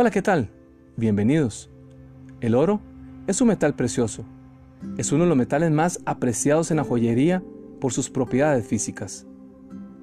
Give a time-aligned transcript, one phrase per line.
[0.00, 0.48] Hola, ¿qué tal?
[0.96, 1.72] Bienvenidos.
[2.40, 2.80] El oro
[3.26, 4.24] es un metal precioso.
[4.96, 7.42] Es uno de los metales más apreciados en la joyería
[7.80, 9.26] por sus propiedades físicas.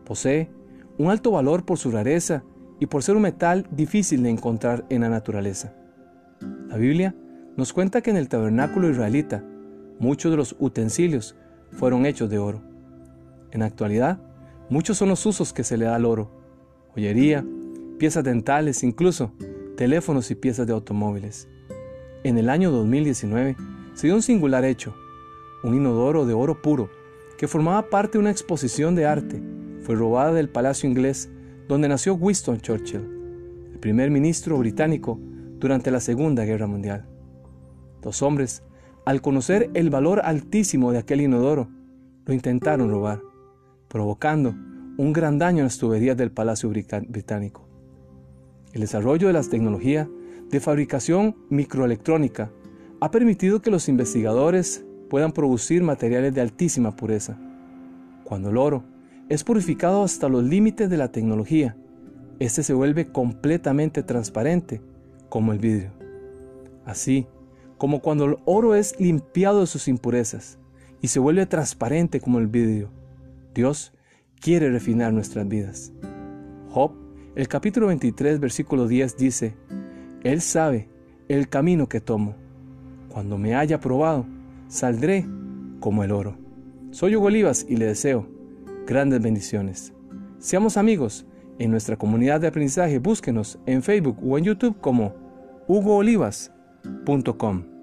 [0.03, 0.49] Posee
[0.97, 2.43] un alto valor por su rareza
[2.77, 5.73] y por ser un metal difícil de encontrar en la naturaleza.
[6.67, 7.15] La Biblia
[7.55, 9.45] nos cuenta que en el tabernáculo israelita
[9.97, 11.37] muchos de los utensilios
[11.71, 12.61] fueron hechos de oro.
[13.51, 14.19] En la actualidad,
[14.69, 16.31] muchos son los usos que se le da al oro.
[16.95, 17.45] Joyería,
[17.97, 19.31] piezas dentales, incluso
[19.75, 21.47] teléfonos y piezas de automóviles.
[22.23, 23.55] En el año 2019
[23.93, 24.95] se dio un singular hecho.
[25.63, 26.89] Un inodoro de oro puro,
[27.37, 29.41] que formaba parte de una exposición de arte,
[29.81, 31.29] fue robada del Palacio Inglés
[31.67, 33.01] donde nació Winston Churchill,
[33.73, 35.19] el primer ministro británico
[35.59, 37.07] durante la Segunda Guerra Mundial.
[38.03, 38.63] Los hombres,
[39.05, 41.69] al conocer el valor altísimo de aquel inodoro,
[42.25, 43.21] lo intentaron robar,
[43.87, 44.55] provocando
[44.97, 47.67] un gran daño en las tuberías del Palacio Británico.
[48.75, 50.09] El desarrollo de las tecnologías
[50.51, 52.51] de fabricación microelectrónica
[52.99, 57.39] ha permitido que los investigadores puedan producir materiales de altísima pureza.
[58.25, 58.83] Cuando el oro
[59.29, 61.77] es purificado hasta los límites de la tecnología,
[62.39, 64.81] este se vuelve completamente transparente,
[65.29, 65.91] como el vidrio.
[66.83, 67.27] Así
[67.77, 70.59] como cuando el oro es limpiado de sus impurezas
[70.99, 72.89] y se vuelve transparente como el vidrio,
[73.53, 73.93] Dios
[74.41, 75.93] quiere refinar nuestras vidas.
[77.35, 79.55] El capítulo 23, versículo 10 dice,
[80.23, 80.89] Él sabe
[81.27, 82.35] el camino que tomo.
[83.09, 84.25] Cuando me haya probado,
[84.67, 85.25] saldré
[85.79, 86.37] como el oro.
[86.91, 88.27] Soy Hugo Olivas y le deseo
[88.87, 89.93] grandes bendiciones.
[90.39, 91.25] Seamos amigos
[91.59, 92.99] en nuestra comunidad de aprendizaje.
[92.99, 95.13] Búsquenos en Facebook o en YouTube como
[95.67, 97.74] hugoolivas.com.